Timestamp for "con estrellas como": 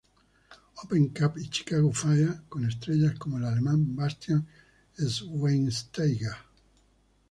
2.49-3.37